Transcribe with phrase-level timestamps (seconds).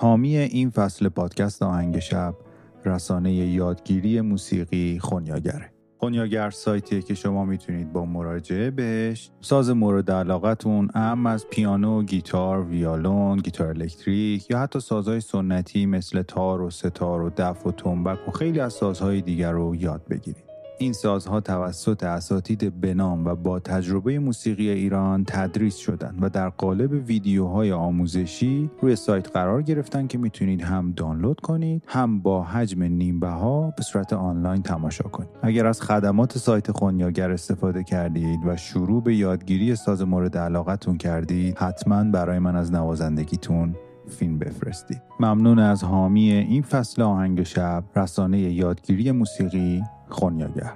[0.00, 2.34] حامی این فصل پادکست آهنگ شب
[2.84, 10.88] رسانه یادگیری موسیقی خونیاگره خونیاگر سایتیه که شما می‌تونید با مراجعه بهش ساز مورد علاقتون
[10.94, 17.22] اهم از پیانو، گیتار، ویالون، گیتار الکتریک یا حتی سازهای سنتی مثل تار و ستار
[17.22, 20.47] و دف و تنبک و خیلی از سازهای دیگر رو یاد بگیرید.
[20.80, 26.92] این سازها توسط اساتید بنام و با تجربه موسیقی ایران تدریس شدن و در قالب
[26.92, 33.28] ویدیوهای آموزشی روی سایت قرار گرفتن که می‌تونید هم دانلود کنید هم با حجم نیمبه
[33.28, 35.28] ها به صورت آنلاین تماشا کنید.
[35.42, 41.58] اگر از خدمات سایت خونیاگر استفاده کردید و شروع به یادگیری ساز مورد علاقتون کردید
[41.58, 43.74] حتما برای من از نوازندگیتون
[44.08, 50.72] فیلم بفرستید ممنون از حامی این فصل آهنگ شب رسانه یادگیری موسیقی خونیاگر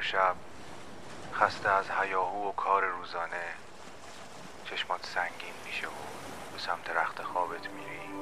[0.00, 0.36] شب
[1.32, 3.54] خسته از هیاهو و کار روزانه
[4.64, 5.90] چشمات سنگین میشه و
[6.52, 8.17] به سمت رخت خوابت میری.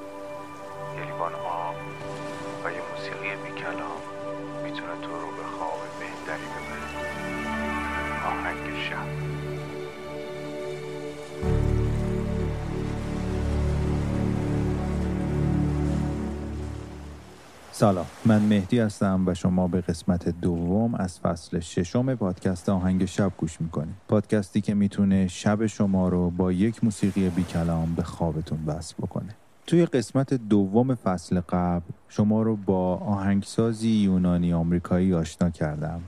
[17.79, 23.33] سلام من مهدی هستم و شما به قسمت دوم از فصل ششم پادکست آهنگ شب
[23.37, 23.95] گوش می‌کنید.
[24.09, 29.35] پادکستی که می‌تونه شب شما رو با یک موسیقی بی کلام به خوابتون وصل بکنه.
[29.67, 36.01] توی قسمت دوم فصل قبل شما رو با آهنگسازی یونانی آمریکایی آشنا کردم.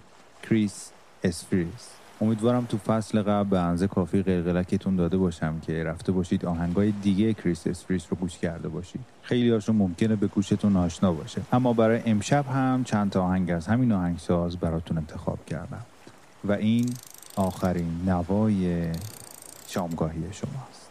[0.42, 0.90] کریس
[1.24, 1.88] اسفریس
[2.20, 7.34] امیدوارم تو فصل قبل به اندازه کافی قلقلکتون داده باشم که رفته باشید آهنگای دیگه
[7.34, 9.00] کریس اسفریس رو گوش کرده باشید.
[9.22, 11.40] خیلی هاشون ممکنه به گوشتون آشنا باشه.
[11.52, 15.82] اما برای امشب هم چند تا آهنگ از همین آهنگساز براتون انتخاب کردم.
[16.44, 16.94] و این
[17.36, 18.92] آخرین نوای
[19.68, 20.90] شامگاهی شماست.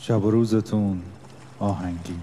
[0.00, 1.02] شب و روزتون
[1.58, 2.20] آهنگین